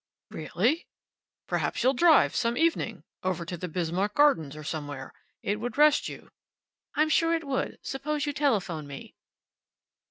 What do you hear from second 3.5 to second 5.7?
the Bismarck Gardens, or somewhere. It